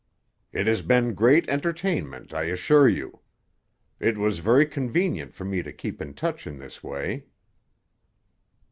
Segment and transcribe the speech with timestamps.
[0.51, 3.19] "It has been great entertainment, I assure you.
[3.99, 7.25] It was very convenient for me to keep in touch in this way."